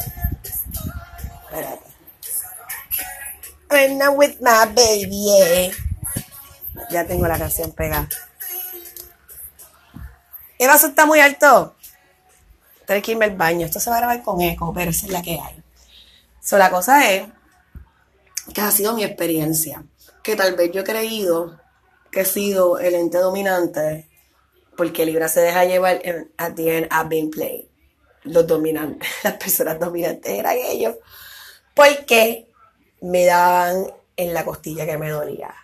Espérate. 1.45 1.91
I'm 3.71 3.97
not 3.97 4.15
with 4.15 4.37
my 4.41 4.71
baby. 4.75 5.73
Ya 6.91 7.07
tengo 7.07 7.27
la 7.27 7.39
canción 7.39 7.73
pegada. 7.73 8.07
El 10.59 10.69
vaso 10.69 10.89
está 10.89 11.07
muy 11.07 11.21
alto. 11.21 11.77
Tengo 12.87 13.01
que 13.01 13.13
irme 13.13 13.25
al 13.25 13.37
baño. 13.37 13.65
Esto 13.65 13.81
se 13.81 13.89
va 13.89 13.97
a 13.97 14.01
grabar 14.01 14.23
con 14.23 14.43
eco, 14.43 14.71
pero 14.75 14.91
esa 14.91 15.07
es 15.07 15.13
la 15.13 15.23
que 15.23 15.41
hay. 15.41 15.63
So, 16.43 16.59
la 16.59 16.69
cosa 16.69 17.11
es 17.11 17.27
que 18.55 18.61
ha 18.61 18.71
sido 18.71 18.95
mi 18.95 19.05
experiencia. 19.05 19.85
Que 20.23 20.37
tal 20.37 20.55
vez 20.57 20.71
yo 20.73 20.83
he 20.83 20.85
creído 20.85 21.61
que 22.11 22.21
he 22.21 22.25
sido 22.25 22.79
el 22.79 22.95
ente 22.95 23.19
dominante 23.19 24.09
porque 24.77 25.07
Libra 25.07 25.29
se 25.29 25.41
deja 25.41 25.65
llevar 25.65 26.01
en, 26.03 26.33
at 26.37 26.55
the 26.55 26.77
end 26.77 26.89
I've 26.91 27.09
been 27.09 27.31
played. 27.31 27.67
Los 28.25 28.47
dominantes, 28.47 29.09
las 29.25 29.35
personas 29.35 29.79
dominantes 29.79 30.33
eran 30.33 30.57
ellos. 30.57 30.97
Porque 31.75 32.49
me 33.01 33.25
daban 33.25 33.87
en 34.17 34.35
la 34.35 34.45
costilla 34.45 34.87
que 34.87 34.99
me 34.99 35.11
dolía. 35.11 35.55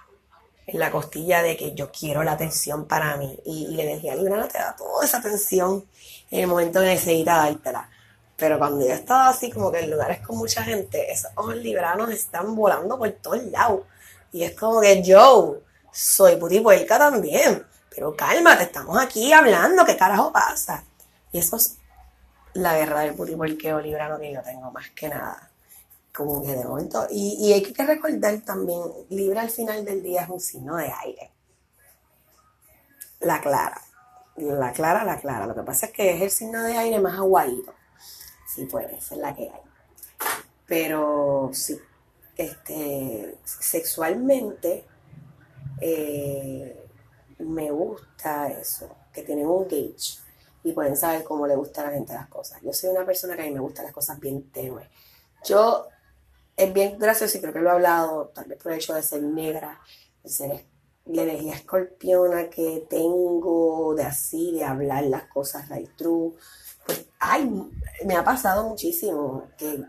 En 0.66 0.78
la 0.78 0.90
costilla 0.90 1.42
de 1.42 1.56
que 1.56 1.74
yo 1.74 1.90
quiero 1.90 2.22
la 2.22 2.32
atención 2.32 2.86
para 2.86 3.16
mí. 3.16 3.38
Y, 3.44 3.68
la 3.74 3.84
energía 3.84 4.16
librana 4.16 4.48
te 4.48 4.58
da 4.58 4.76
toda 4.76 5.04
esa 5.04 5.18
atención 5.18 5.86
en 6.30 6.40
el 6.40 6.46
momento 6.46 6.80
que 6.80 6.86
necesitas 6.86 7.44
dártela. 7.44 7.90
Pero 8.38 8.56
cuando 8.56 8.86
yo 8.86 8.94
estaba 8.94 9.30
así, 9.30 9.50
como 9.50 9.72
que 9.72 9.80
en 9.80 9.90
lugares 9.90 10.20
con 10.20 10.38
mucha 10.38 10.62
gente, 10.62 11.10
esos 11.10 11.32
ojos 11.34 11.56
libranos 11.56 12.10
están 12.10 12.54
volando 12.54 12.96
por 12.96 13.10
todos 13.10 13.42
lados. 13.44 13.80
Y 14.30 14.44
es 14.44 14.54
como 14.54 14.80
que 14.80 15.02
yo 15.02 15.58
soy 15.90 16.36
putipuerca 16.36 16.98
también. 16.98 17.66
Pero 17.90 18.14
cálmate, 18.14 18.62
estamos 18.62 18.96
aquí 18.96 19.32
hablando, 19.32 19.84
¿qué 19.84 19.96
carajo 19.96 20.32
pasa? 20.32 20.84
Y 21.32 21.40
eso 21.40 21.56
es 21.56 21.78
la 22.54 22.76
guerra 22.78 23.00
del 23.00 23.14
putipuerqueo 23.14 23.80
librano 23.80 24.20
que 24.20 24.32
yo 24.32 24.40
tengo 24.42 24.70
más 24.70 24.88
que 24.90 25.08
nada. 25.08 25.50
Como 26.14 26.40
que 26.40 26.54
de 26.54 26.64
momento. 26.64 27.08
Y, 27.10 27.38
y 27.40 27.52
hay 27.52 27.62
que 27.62 27.84
recordar 27.84 28.38
también, 28.42 28.82
Libra 29.08 29.40
al 29.40 29.50
final 29.50 29.84
del 29.84 30.00
día 30.00 30.22
es 30.22 30.28
un 30.28 30.38
signo 30.38 30.76
de 30.76 30.92
aire. 31.04 31.32
La 33.18 33.40
clara. 33.40 33.82
La 34.36 34.72
clara, 34.72 35.02
la 35.02 35.18
clara. 35.18 35.44
Lo 35.44 35.56
que 35.56 35.62
pasa 35.62 35.86
es 35.86 35.92
que 35.92 36.14
es 36.14 36.22
el 36.22 36.30
signo 36.30 36.62
de 36.62 36.76
aire 36.76 37.00
más 37.00 37.18
aguadito. 37.18 37.74
Sí, 38.48 38.64
puede, 38.64 38.96
esa 38.96 39.14
es 39.14 39.20
la 39.20 39.34
que 39.34 39.42
hay. 39.42 39.60
Pero 40.66 41.50
sí, 41.52 41.78
este, 42.36 43.36
sexualmente 43.44 44.84
eh, 45.80 46.88
me 47.38 47.70
gusta 47.70 48.48
eso, 48.48 48.88
que 49.12 49.22
tienen 49.22 49.46
un 49.46 49.68
gauge 49.68 50.18
y 50.64 50.72
pueden 50.72 50.96
saber 50.96 51.24
cómo 51.24 51.46
le 51.46 51.56
gusta 51.56 51.82
a 51.82 51.86
la 51.86 51.92
gente 51.92 52.14
las 52.14 52.28
cosas. 52.28 52.60
Yo 52.62 52.72
soy 52.72 52.90
una 52.90 53.04
persona 53.04 53.36
que 53.36 53.42
a 53.42 53.44
mí 53.44 53.52
me 53.52 53.60
gustan 53.60 53.84
las 53.84 53.94
cosas 53.94 54.18
bien 54.18 54.50
tenues. 54.50 54.88
Yo, 55.44 55.86
es 56.56 56.72
bien 56.72 56.98
gracioso 56.98 57.38
y 57.38 57.40
creo 57.40 57.52
que 57.52 57.60
lo 57.60 57.68
he 57.68 57.72
hablado, 57.72 58.28
tal 58.34 58.46
vez 58.46 58.62
por 58.62 58.72
el 58.72 58.78
hecho 58.78 58.94
de 58.94 59.02
ser 59.02 59.22
negra, 59.22 59.80
de 60.22 60.30
ser 60.30 60.64
la 61.06 61.22
energía 61.22 61.54
escorpiona 61.54 62.50
que 62.50 62.86
tengo, 62.88 63.94
de 63.94 64.02
así, 64.04 64.52
de 64.52 64.64
hablar 64.64 65.04
las 65.04 65.24
cosas 65.24 65.68
right 65.68 65.90
true. 65.96 66.34
Pues, 66.88 67.04
ay, 67.18 67.50
me 68.06 68.16
ha 68.16 68.24
pasado 68.24 68.66
muchísimo 68.66 69.44
que 69.58 69.84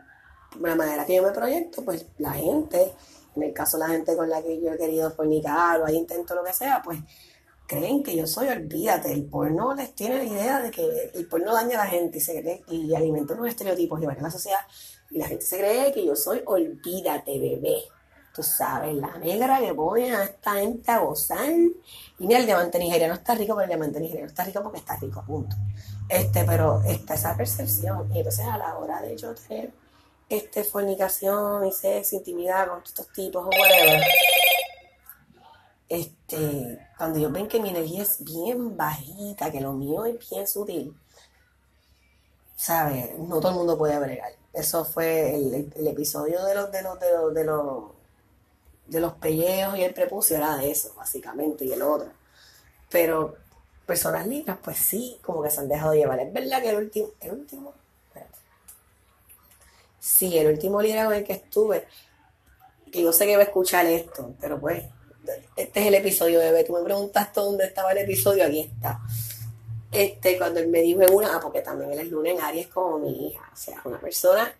la 0.60 0.76
manera 0.76 1.06
que 1.06 1.16
yo 1.16 1.24
me 1.24 1.32
proyecto, 1.32 1.82
pues 1.86 2.06
la 2.18 2.34
gente, 2.34 2.94
en 3.38 3.44
el 3.44 3.54
caso 3.54 3.78
de 3.78 3.88
la 3.88 3.94
gente 3.94 4.18
con 4.18 4.30
la 4.30 4.42
que 4.42 4.60
yo 4.60 4.74
he 4.74 4.78
querido 4.78 5.10
fornicar 5.12 5.80
o 5.80 5.86
hay 5.86 5.96
intento 5.96 6.36
lo 6.36 6.44
que 6.44 6.52
sea, 6.52 6.82
pues 6.84 7.00
creen 7.66 8.04
que 8.04 8.18
yo 8.18 8.28
soy, 8.28 8.50
olvídate, 8.50 9.14
el 9.14 9.24
porno 9.24 9.74
les 9.74 9.96
tiene 9.96 10.18
la 10.18 10.24
idea 10.26 10.60
de 10.60 10.72
que 10.72 11.12
el 11.14 11.26
porno 11.28 11.54
daña 11.54 11.80
a 11.80 11.86
la 11.86 11.90
gente 11.90 12.18
y, 12.18 12.22
se 12.22 12.42
cree, 12.42 12.64
y 12.68 12.94
alimenta 12.94 13.34
unos 13.34 13.48
estereotipos 13.48 14.02
y 14.02 14.06
va 14.06 14.14
en 14.14 14.24
la 14.24 14.32
sociedad 14.32 14.60
y 15.10 15.20
la 15.20 15.28
gente 15.28 15.46
se 15.46 15.58
cree 15.58 15.94
que 15.94 16.06
yo 16.06 16.18
soy, 16.18 16.42
olvídate, 16.46 17.40
bebé. 17.40 17.84
Tú 18.34 18.44
sabes, 18.44 18.94
la 18.96 19.18
negra 19.18 19.60
que 19.60 19.74
pone 19.74 20.14
a 20.14 20.26
esta 20.26 20.56
gente 20.56 20.92
a 20.92 21.00
gozar. 21.00 21.50
Y 21.50 22.28
mira, 22.28 22.40
el 22.40 22.46
diamante 22.46 22.78
nigeriano 22.78 23.16
está 23.16 23.34
rico, 23.34 23.56
pero 23.56 23.64
el 23.64 23.70
diamante 23.70 24.00
nigeriano 24.00 24.28
está 24.28 24.44
rico 24.44 24.62
porque 24.62 24.80
está 24.80 24.98
rico, 24.98 25.24
punto. 25.26 25.56
Este, 26.10 26.44
pero 26.44 26.82
está 26.84 27.14
esa 27.16 27.38
percepción. 27.38 28.12
Y 28.14 28.20
entonces 28.20 28.46
a 28.46 28.58
la 28.58 28.78
hora 28.78 29.02
de 29.02 29.16
yo 29.18 29.34
tener 29.36 29.72
este, 30.30 30.64
fornicación 30.64 31.66
y 31.68 31.72
sexo, 31.72 32.18
intimidad 32.18 32.70
con 32.70 32.84
estos 32.84 33.08
tipos 33.14 33.46
o 33.46 33.50
whatever, 33.50 34.04
este, 35.90 36.80
cuando 36.98 37.20
ellos 37.20 37.32
ven 37.34 37.48
que 37.48 37.60
mi 37.60 37.70
energía 37.70 38.04
es 38.04 38.24
bien 38.24 38.78
bajita, 38.78 39.52
que 39.52 39.60
lo 39.62 39.74
mío 39.74 40.06
es 40.06 40.18
bien 40.30 40.48
sutil, 40.48 40.96
¿sabes? 42.56 43.18
No 43.18 43.40
todo 43.40 43.52
el 43.52 43.58
mundo 43.58 43.78
puede 43.78 44.00
bregar. 44.00 44.32
Eso 44.54 44.84
fue 44.86 45.36
el, 45.36 45.72
el- 45.76 45.88
episodio 45.88 46.44
de 46.46 46.56
los, 46.56 46.72
de 46.72 46.82
los, 46.82 47.00
de 47.00 47.14
los, 47.14 47.34
de 47.34 47.44
los, 47.46 47.84
de 48.88 49.00
los 49.00 49.14
pellejos 49.14 49.78
y 49.78 49.84
el 49.84 49.94
prepucio 49.94 50.38
era 50.38 50.58
de 50.58 50.72
eso, 50.72 50.94
básicamente, 50.96 51.66
y 51.66 51.72
el 51.74 51.82
otro. 51.82 52.10
Pero 52.90 53.36
personas 53.90 54.28
libres, 54.28 54.56
pues 54.64 54.78
sí, 54.78 55.20
como 55.24 55.42
que 55.42 55.50
se 55.50 55.60
han 55.60 55.68
dejado 55.68 55.96
llevar. 55.96 56.20
Es 56.20 56.32
verdad 56.32 56.62
que 56.62 56.70
el 56.70 56.76
último, 56.76 57.10
el 57.22 57.32
último, 57.32 57.74
espérate. 58.08 58.38
Sí, 60.00 60.38
el 60.38 60.48
último 60.48 60.80
líder 60.82 61.06
con 61.06 61.16
el 61.16 61.24
que 61.24 61.34
estuve, 61.34 61.88
que 62.92 63.02
yo 63.02 63.12
sé 63.12 63.26
que 63.26 63.36
va 63.36 63.42
a 63.42 63.46
escuchar 63.46 63.88
esto, 63.88 64.36
pero 64.40 64.60
pues, 64.60 64.84
este 65.56 65.80
es 65.82 65.88
el 65.88 65.96
episodio, 65.96 66.40
bebé. 66.40 66.64
Tú 66.64 66.74
me 66.74 66.84
preguntaste 66.84 67.40
dónde 67.40 67.66
estaba 67.66 67.92
el 67.92 67.98
episodio, 67.98 68.46
aquí 68.46 68.62
está. 68.62 69.02
Este, 69.92 70.38
cuando 70.38 70.60
él 70.60 70.68
me 70.68 70.82
dijo 70.82 71.02
en 71.02 71.12
una, 71.12 71.36
ah, 71.36 71.40
porque 71.42 71.62
también 71.62 71.92
él 71.92 72.00
es 72.00 72.10
luna 72.10 72.30
en 72.30 72.40
Aries 72.40 72.68
como 72.68 73.00
mi 73.00 73.30
hija, 73.30 73.50
o 73.52 73.58
sea, 73.58 73.82
una 73.86 74.00
persona 74.00 74.54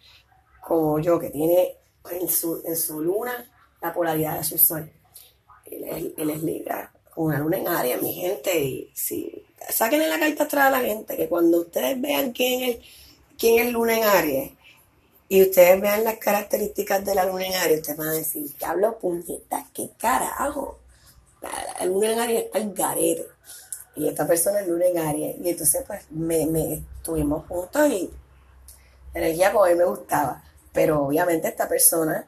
como 0.60 1.00
yo 1.00 1.20
que 1.20 1.30
tiene 1.30 1.78
en 2.10 2.28
su, 2.28 2.64
en 2.66 2.76
su 2.76 3.00
luna 3.00 3.48
la 3.80 3.94
polaridad 3.94 4.40
de 4.40 4.44
su 4.44 4.58
sol. 4.58 4.92
Él 5.66 5.84
es, 5.84 6.14
él 6.18 6.30
es 6.32 6.42
Libra, 6.42 6.92
una 7.24 7.38
luna 7.38 7.58
en 7.58 7.68
Aries, 7.68 8.02
mi 8.02 8.14
gente, 8.14 8.58
y 8.58 8.92
si 8.94 9.46
sáquenle 9.70 10.08
la 10.08 10.20
carta 10.20 10.46
atrás 10.46 10.68
a 10.68 10.72
la 10.72 10.80
gente, 10.80 11.18
que 11.18 11.28
cuando 11.28 11.62
ustedes 11.62 12.00
vean 12.00 12.32
quién 12.32 12.64
es, 12.64 12.78
quién 13.38 13.74
luna 13.74 13.98
en 13.98 14.04
Aries, 14.06 14.52
y 15.28 15.42
ustedes 15.42 15.82
vean 15.82 16.06
las 16.06 16.18
características 16.18 17.04
de 17.04 17.16
la 17.16 17.26
luna 17.26 17.46
en 17.46 17.56
Aries, 17.56 17.82
ustedes 17.82 17.98
van 17.98 18.08
a 18.08 18.14
decir, 18.14 18.58
diablo, 18.58 18.98
puñeta, 19.00 19.68
qué 19.74 19.90
carajo. 19.98 20.80
La, 21.42 21.86
luna 21.86 22.14
en 22.14 22.20
Aries 22.20 22.46
está 22.46 22.58
el 22.58 22.74
garete. 22.74 23.28
Y 23.98 24.08
esta 24.08 24.26
persona 24.26 24.62
es 24.62 24.68
luna 24.70 24.86
en 24.86 24.98
Aries. 24.98 25.36
Y 25.44 25.50
entonces, 25.50 25.84
pues, 25.86 26.10
me, 26.12 26.46
me 26.46 26.76
estuvimos 26.76 27.46
juntos 27.48 27.90
y 27.90 28.10
la 29.14 29.20
energía 29.20 29.52
con 29.52 29.70
él 29.70 29.76
me 29.76 29.86
gustaba. 29.86 30.42
Pero 30.72 31.04
obviamente 31.06 31.50
esta 31.50 31.68
persona, 31.68 32.28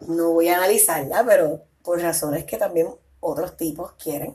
no 0.00 0.32
voy 0.32 0.48
a 0.48 0.56
analizarla, 0.56 1.24
pero 1.24 1.62
por 1.82 2.00
razones 2.00 2.44
que 2.44 2.58
también 2.58 2.88
otros 3.22 3.56
tipos 3.56 3.92
quieren, 3.92 4.34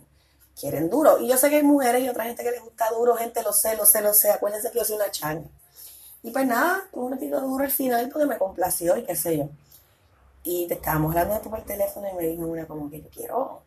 quieren 0.59 0.89
duro. 0.89 1.19
Y 1.19 1.27
yo 1.27 1.37
sé 1.37 1.49
que 1.49 1.57
hay 1.57 1.63
mujeres 1.63 2.01
y 2.01 2.09
otra 2.09 2.23
gente 2.23 2.43
que 2.43 2.51
les 2.51 2.61
gusta 2.61 2.89
duro, 2.89 3.15
gente, 3.15 3.43
lo 3.43 3.53
sé, 3.53 3.75
lo 3.77 3.85
sé, 3.85 4.01
lo 4.01 4.13
sé. 4.13 4.31
Acuérdense 4.31 4.71
que 4.71 4.79
yo 4.79 4.85
soy 4.85 4.95
una 4.95 5.11
changa. 5.11 5.47
Y 6.23 6.31
pues 6.31 6.47
nada, 6.47 6.87
tuve 6.91 7.05
un 7.05 7.19
tiro 7.19 7.39
duro 7.41 7.63
al 7.63 7.71
final 7.71 8.09
porque 8.09 8.25
me 8.25 8.37
complació 8.37 8.97
y 8.97 9.03
qué 9.03 9.15
sé 9.15 9.37
yo. 9.37 9.49
Y 10.43 10.67
te 10.67 10.75
estábamos 10.75 11.15
hablando 11.15 11.35
de 11.35 11.49
por 11.49 11.63
teléfono 11.63 12.07
y 12.09 12.13
me 12.15 12.27
dijo 12.27 12.43
una 12.43 12.65
como 12.65 12.89
que 12.89 13.01
yo 13.01 13.09
quiero 13.09 13.61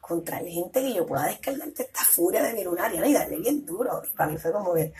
contra 0.00 0.38
gente 0.38 0.80
que 0.80 0.94
yo 0.94 1.06
pueda 1.06 1.26
descargarte 1.26 1.84
esta 1.84 2.04
furia 2.04 2.42
de 2.42 2.54
mi 2.54 2.64
lunaria 2.64 3.06
y 3.06 3.12
darle 3.12 3.36
bien 3.36 3.64
duro. 3.64 4.02
Y 4.04 4.16
para 4.16 4.30
mí 4.30 4.38
fue 4.38 4.52
como 4.52 4.74
que, 4.74 4.92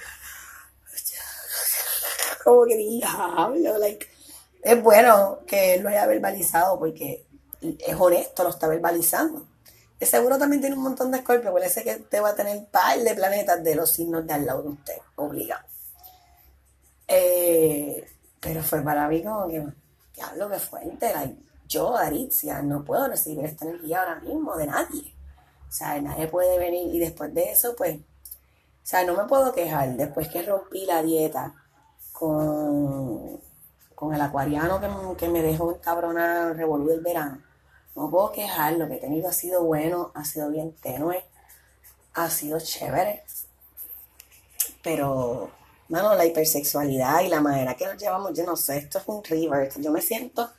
como 2.44 2.64
que 2.64 2.76
diablo, 2.76 3.78
like, 3.78 4.06
es 4.62 4.82
bueno 4.82 5.40
que 5.46 5.74
él 5.74 5.82
lo 5.82 5.88
haya 5.88 6.06
verbalizado 6.06 6.78
porque 6.78 7.26
es 7.60 7.96
honesto, 7.98 8.44
lo 8.44 8.50
está 8.50 8.68
verbalizando. 8.68 9.46
Seguro 10.06 10.38
también 10.38 10.60
tiene 10.60 10.76
un 10.76 10.82
montón 10.82 11.10
de 11.10 11.18
escorpio, 11.18 11.52
parece 11.52 11.84
que 11.84 11.96
usted 11.96 12.22
va 12.22 12.30
a 12.30 12.34
tener 12.34 12.66
par 12.66 12.98
de 12.98 13.14
planetas 13.14 13.62
de 13.62 13.74
los 13.74 13.90
signos 13.92 14.26
de 14.26 14.34
al 14.34 14.46
lado 14.46 14.62
de 14.62 14.68
usted, 14.70 14.98
obligado. 15.16 15.64
Eh, 17.06 18.06
pero 18.40 18.62
fue 18.62 18.82
para 18.82 19.06
mí 19.08 19.22
como 19.22 19.46
que, 19.48 19.64
diablo, 20.14 20.50
que 20.50 20.58
fuerte. 20.58 21.12
like, 21.12 21.36
yo, 21.68 21.96
Aritzia, 21.96 22.62
no 22.62 22.84
puedo 22.84 23.08
recibir 23.08 23.44
esta 23.44 23.64
energía 23.64 24.00
ahora 24.00 24.20
mismo 24.20 24.56
de 24.56 24.66
nadie. 24.66 25.14
O 25.68 25.72
sea, 25.72 26.00
nadie 26.00 26.26
puede 26.26 26.58
venir. 26.58 26.94
Y 26.94 26.98
después 26.98 27.32
de 27.32 27.52
eso, 27.52 27.74
pues, 27.76 27.96
o 27.96 28.00
sea, 28.82 29.04
no 29.04 29.14
me 29.14 29.24
puedo 29.24 29.52
quejar. 29.52 29.96
Después 29.96 30.28
que 30.28 30.42
rompí 30.42 30.84
la 30.84 31.02
dieta 31.02 31.54
con, 32.12 33.40
con 33.94 34.14
el 34.14 34.20
acuariano 34.20 34.80
que, 34.80 35.16
que 35.16 35.28
me 35.28 35.42
dejó 35.42 35.72
encabronar, 35.72 36.56
revolú 36.56 36.88
del 36.88 37.00
verano, 37.00 37.40
no 37.94 38.10
puedo 38.10 38.32
quejar. 38.32 38.74
Lo 38.74 38.88
que 38.88 38.94
he 38.94 38.98
tenido 38.98 39.28
ha 39.28 39.32
sido 39.32 39.64
bueno, 39.64 40.10
ha 40.14 40.24
sido 40.24 40.50
bien 40.50 40.72
tenue, 40.80 41.24
ha 42.14 42.30
sido 42.30 42.60
chévere. 42.60 43.22
Pero, 44.82 45.50
mano, 45.88 46.14
la 46.14 46.26
hipersexualidad 46.26 47.20
y 47.22 47.28
la 47.28 47.40
manera 47.40 47.74
que 47.74 47.86
nos 47.86 47.96
llevamos, 47.96 48.32
yo 48.34 48.44
no 48.44 48.56
sé, 48.56 48.78
esto 48.78 48.98
es 48.98 49.04
un 49.06 49.22
river. 49.24 49.70
Yo 49.76 49.90
me 49.90 50.02
siento, 50.02 50.50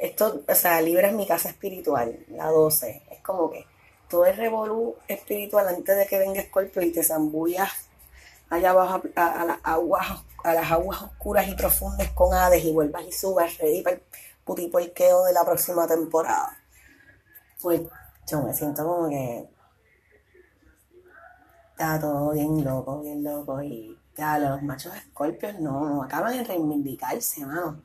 esto, 0.00 0.42
o 0.46 0.54
sea, 0.54 0.80
Libra 0.80 1.08
es 1.08 1.14
mi 1.14 1.26
casa 1.26 1.48
espiritual, 1.48 2.24
la 2.28 2.46
12. 2.46 3.02
Es 3.10 3.20
como 3.20 3.50
que 3.50 3.64
todo 4.08 4.26
es 4.26 4.36
revolú 4.36 4.96
espiritual 5.06 5.68
antes 5.68 5.96
de 5.96 6.06
que 6.06 6.18
venga 6.18 6.42
Scorpio 6.42 6.82
y 6.82 6.92
te 6.92 7.02
zambullas 7.02 7.70
allá 8.50 8.70
abajo 8.70 9.02
a, 9.14 9.42
a 9.42 9.44
las 9.44 9.58
aguas 9.62 10.24
a 10.44 10.54
las 10.54 10.70
aguas 10.70 11.02
oscuras 11.02 11.48
y 11.48 11.54
profundas 11.54 12.10
con 12.12 12.32
Hades 12.32 12.64
y 12.64 12.72
vuelvas 12.72 13.04
y 13.06 13.12
subas 13.12 13.58
ready 13.58 13.82
para 13.82 13.96
el 13.96 14.02
putiporqueo 14.48 15.24
de 15.24 15.34
la 15.34 15.44
próxima 15.44 15.86
temporada. 15.86 16.56
Pues 17.60 17.82
yo 18.26 18.42
me 18.42 18.54
siento 18.54 18.82
como 18.82 19.08
que 19.10 19.46
está 21.72 22.00
todo 22.00 22.30
bien 22.30 22.64
loco, 22.64 23.02
bien 23.02 23.22
loco 23.22 23.62
y 23.62 23.98
ya 24.16 24.38
los 24.38 24.62
machos 24.62 24.96
escorpios 24.96 25.60
no, 25.60 25.86
no 25.86 26.02
acaban 26.02 26.32
de 26.32 26.44
reivindicarse, 26.44 27.44
mano. 27.44 27.82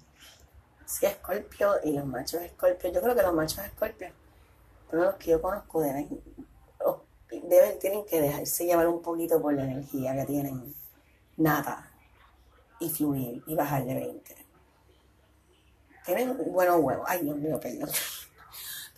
Sí, 0.86 1.06
escorpio 1.06 1.74
y 1.84 1.92
los 1.92 2.06
machos 2.06 2.42
escorpios, 2.42 2.94
yo 2.94 3.02
creo 3.02 3.16
que 3.16 3.24
los 3.24 3.34
machos 3.34 3.66
escorpios, 3.66 4.14
todos 4.90 5.04
los 5.04 5.16
que 5.16 5.32
yo 5.32 5.42
conozco 5.42 5.82
deben, 5.82 6.22
deben, 7.30 7.80
tienen 7.80 8.06
que 8.06 8.22
dejarse 8.22 8.66
llevar 8.66 8.88
un 8.88 9.02
poquito 9.02 9.42
por 9.42 9.54
la 9.54 9.66
energía 9.66 10.16
que 10.16 10.26
tienen 10.26 10.74
nada 11.36 11.92
y 12.80 12.90
fluir 12.90 13.44
y 13.48 13.56
bajar 13.56 13.84
de 13.84 13.96
20. 13.96 14.43
Tienen 16.06 16.38
buenos 16.52 16.82
huevos. 16.82 17.06
Ay, 17.08 17.22
Dios 17.22 17.38
mío, 17.38 17.60
perdón. 17.60 17.90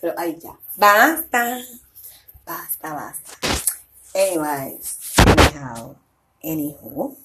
Pero 0.01 0.13
ahí 0.17 0.39
ya. 0.41 0.57
Basta. 0.75 1.59
Basta, 2.45 2.93
basta. 2.93 3.31
Anyways, 4.13 4.97
anyhow, 5.25 5.95
anywho. 6.43 7.17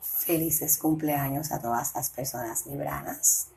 Felices 0.00 0.78
cumpleaños 0.78 1.52
a 1.52 1.60
todas 1.60 1.94
las 1.94 2.10
personas 2.10 2.66
libranas. 2.66 3.48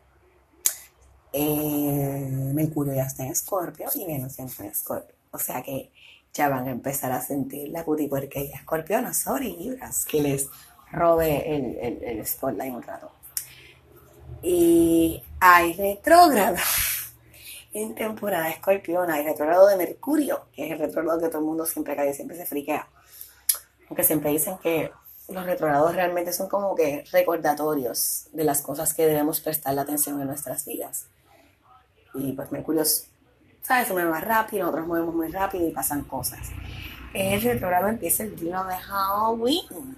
Eh, 1.32 2.28
Mercurio 2.54 2.94
ya 2.94 3.04
está 3.04 3.24
en 3.24 3.32
Escorpio 3.32 3.90
y 3.96 4.06
Venus 4.06 4.34
siempre 4.34 4.66
en 4.66 4.72
Escorpio. 4.72 5.16
O 5.32 5.40
sea 5.40 5.62
que 5.64 5.92
ya 6.34 6.50
van 6.50 6.68
a 6.68 6.72
empezar 6.72 7.12
a 7.12 7.22
sentir 7.22 7.70
la 7.70 7.84
putipuerquería 7.84 8.58
escorpiona. 8.58 9.14
Sorry, 9.14 9.56
Libras, 9.56 10.06
que 10.06 10.22
les 10.22 10.50
robe 10.92 11.56
el, 11.56 11.78
el, 11.78 12.04
el 12.04 12.28
spotlight 12.28 12.74
un 12.74 12.84
rato. 12.84 13.12
Y 14.42 15.24
hay 15.40 15.74
retrógrado 15.74 16.58
en 17.74 17.96
temporada 17.96 18.50
escorpiona, 18.50 19.16
hay 19.16 19.26
retrógrado 19.26 19.68
de 19.68 19.78
Mercurio, 19.78 20.46
que 20.54 20.66
es 20.66 20.72
el 20.72 20.80
retrógrado 20.80 21.20
que 21.20 21.28
todo 21.28 21.40
el 21.40 21.46
mundo 21.46 21.66
siempre 21.66 21.96
cae, 21.96 22.14
siempre 22.14 22.38
se 22.38 22.46
friquea. 22.46 22.88
Aunque 23.90 24.04
siempre 24.04 24.32
dicen 24.32 24.58
que 24.58 24.92
los 25.30 25.46
retrógrados 25.46 25.94
realmente 25.96 26.32
son 26.34 26.48
como 26.48 26.76
que 26.76 27.04
recordatorios 27.12 28.28
de 28.32 28.44
las 28.44 28.62
cosas 28.62 28.94
que 28.94 29.06
debemos 29.06 29.42
prestar 29.42 29.74
la 29.74 29.82
atención 29.82 30.22
en 30.22 30.28
nuestras 30.28 30.66
vidas. 30.66 31.08
Y 32.14 32.34
pues 32.34 32.52
Mercurio, 32.52 32.84
¿sabes? 33.62 33.88
Se 33.88 33.94
mueve 33.94 34.10
más 34.10 34.24
rápido, 34.24 34.66
nosotros 34.66 34.88
movemos 34.88 35.16
muy 35.16 35.28
rápido 35.30 35.68
y 35.68 35.72
pasan 35.72 36.04
cosas. 36.04 36.40
El 37.14 37.42
retrógrado 37.42 37.88
empieza 37.88 38.24
el 38.24 38.36
día 38.36 38.64
de 38.64 38.76
Halloween 38.76 39.98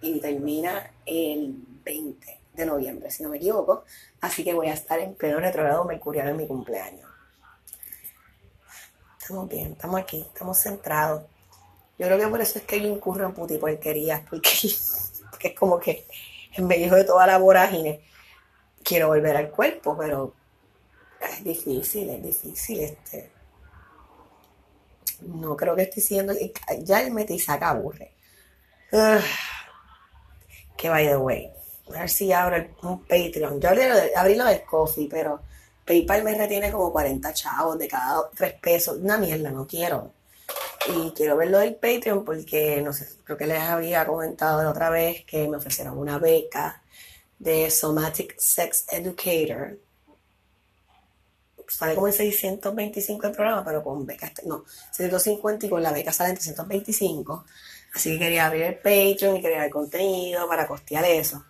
y 0.00 0.20
termina 0.20 0.90
el 1.06 1.54
20 1.84 2.39
de 2.60 2.66
noviembre, 2.66 3.10
si 3.10 3.22
no 3.22 3.28
me 3.28 3.38
equivoco. 3.38 3.84
Así 4.20 4.44
que 4.44 4.54
voy 4.54 4.68
a 4.68 4.74
estar 4.74 4.98
en 4.98 5.14
pleno 5.14 5.40
retrogrado 5.40 5.84
mercurial 5.84 6.28
en 6.28 6.36
mi 6.36 6.46
cumpleaños. 6.46 7.08
Estamos 9.20 9.48
bien, 9.48 9.72
estamos 9.72 10.00
aquí, 10.00 10.26
estamos 10.32 10.58
centrados. 10.58 11.22
Yo 11.98 12.06
creo 12.06 12.18
que 12.18 12.28
por 12.28 12.40
eso 12.40 12.58
es 12.58 12.64
que 12.64 12.80
yo 12.80 12.88
incurro 12.88 13.26
en 13.26 13.34
putiporquerías, 13.34 14.22
porque, 14.28 14.50
porque 15.30 15.48
es 15.48 15.54
como 15.54 15.78
que 15.78 16.06
en 16.54 16.66
medio 16.66 16.94
de 16.94 17.04
toda 17.04 17.26
la 17.26 17.38
vorágine 17.38 18.00
quiero 18.82 19.08
volver 19.08 19.36
al 19.36 19.50
cuerpo, 19.50 19.96
pero 19.96 20.34
es 21.20 21.44
difícil, 21.44 22.10
es 22.10 22.22
difícil. 22.22 22.80
Este. 22.80 23.30
No 25.20 25.56
creo 25.56 25.76
que 25.76 25.82
estoy 25.82 26.02
siendo. 26.02 26.32
Ya 26.80 27.02
el 27.02 27.12
metisaca 27.12 27.70
aburre. 27.70 28.12
Uh, 28.92 29.20
que 30.76 30.88
by 30.88 31.06
the 31.06 31.16
way, 31.16 31.52
a 31.94 32.00
ver 32.00 32.10
si 32.10 32.32
abro 32.32 32.56
el, 32.56 32.70
un 32.82 33.00
Patreon. 33.04 33.60
Yo 33.60 33.68
abrí, 33.68 33.82
abrí 34.16 34.34
lo 34.34 34.44
de 34.44 34.62
Coffee, 34.62 35.08
pero 35.10 35.40
PayPal 35.84 36.22
me 36.22 36.36
retiene 36.36 36.70
como 36.70 36.92
40 36.92 37.32
chavos 37.34 37.78
de 37.78 37.88
cada 37.88 38.30
3 38.34 38.54
pesos. 38.60 38.98
Una 38.98 39.18
mierda, 39.18 39.50
no 39.50 39.66
quiero. 39.66 40.12
Y 40.88 41.10
quiero 41.10 41.36
ver 41.36 41.50
lo 41.50 41.58
del 41.58 41.74
Patreon 41.74 42.24
porque, 42.24 42.80
no 42.82 42.92
sé, 42.92 43.08
creo 43.24 43.36
que 43.36 43.46
les 43.46 43.60
había 43.60 44.06
comentado 44.06 44.62
la 44.62 44.70
otra 44.70 44.90
vez 44.90 45.24
que 45.24 45.46
me 45.48 45.56
ofrecieron 45.56 45.98
una 45.98 46.18
beca 46.18 46.82
de 47.38 47.70
Somatic 47.70 48.38
Sex 48.38 48.86
Educator. 48.90 49.78
Sale 51.68 51.94
como 51.94 52.08
en 52.08 52.12
625 52.12 53.26
el 53.26 53.32
programa, 53.32 53.64
pero 53.64 53.82
con 53.82 54.04
beca, 54.04 54.32
no, 54.44 54.64
650 54.92 55.66
y 55.66 55.68
con 55.68 55.82
la 55.82 55.92
beca 55.92 56.12
sale 56.12 56.30
en 56.30 56.36
325. 56.36 57.44
Así 57.94 58.12
que 58.12 58.18
quería 58.18 58.46
abrir 58.46 58.62
el 58.62 58.74
Patreon 58.76 59.36
y 59.36 59.42
crear 59.42 59.70
contenido 59.70 60.48
para 60.48 60.66
costear 60.66 61.04
eso. 61.04 61.44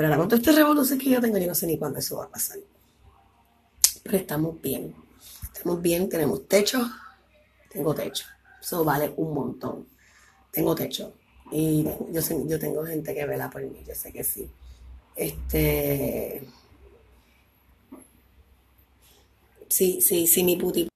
Pero 0.00 0.08
ahora 0.08 0.18
con 0.20 0.28
toda 0.28 0.40
esta 0.40 0.52
revolución 0.52 0.98
que 0.98 1.10
yo 1.10 1.20
tengo, 1.20 1.36
yo 1.36 1.46
no 1.46 1.54
sé 1.54 1.66
ni 1.66 1.76
cuándo 1.76 1.98
eso 1.98 2.16
va 2.16 2.24
a 2.24 2.30
pasar. 2.30 2.56
Pero 4.02 4.16
estamos 4.16 4.58
bien. 4.62 4.94
Estamos 5.42 5.82
bien, 5.82 6.08
tenemos 6.08 6.48
techo. 6.48 6.78
Tengo 7.70 7.94
techo. 7.94 8.24
Eso 8.62 8.82
vale 8.82 9.12
un 9.18 9.34
montón. 9.34 9.86
Tengo 10.50 10.74
techo. 10.74 11.12
Y 11.52 11.84
yo, 12.12 12.22
sé, 12.22 12.42
yo 12.46 12.58
tengo 12.58 12.82
gente 12.86 13.12
que 13.14 13.26
vela 13.26 13.50
por 13.50 13.60
mí, 13.60 13.84
yo 13.86 13.94
sé 13.94 14.10
que 14.10 14.24
sí. 14.24 14.50
Este. 15.14 16.48
Sí, 19.68 20.00
sí, 20.00 20.26
sí, 20.26 20.44
mi 20.44 20.56
puti 20.56 20.89